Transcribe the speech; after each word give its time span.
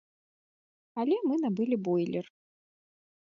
Але 1.03 1.15
мы 1.27 1.35
набылі 1.43 1.77
бойлер. 1.89 2.25